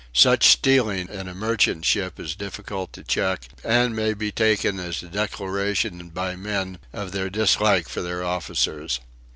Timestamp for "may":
3.95-4.15